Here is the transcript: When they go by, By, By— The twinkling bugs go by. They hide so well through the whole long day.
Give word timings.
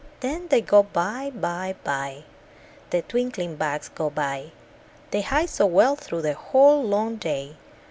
When 0.21 0.47
they 0.47 0.61
go 0.61 0.81
by, 0.81 1.29
By, 1.29 1.75
By— 1.83 2.23
The 2.89 3.03
twinkling 3.03 3.55
bugs 3.57 3.89
go 3.89 4.09
by. 4.09 4.49
They 5.11 5.21
hide 5.21 5.51
so 5.51 5.67
well 5.67 5.95
through 5.95 6.23
the 6.23 6.33
whole 6.33 6.81
long 6.83 7.17
day. 7.17 7.53